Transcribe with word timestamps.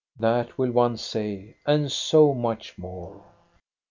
That 0.17 0.57
will 0.57 0.71
one 0.71 0.97
say 0.97 1.57
and 1.63 1.91
so 1.91 2.33
much, 2.33 2.71
much 2.75 2.77
more. 2.79 3.23